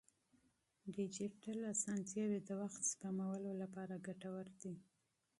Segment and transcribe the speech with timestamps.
[0.95, 4.73] ډیجیټل وسایل د وخت سپمولو لپاره ګټور دي.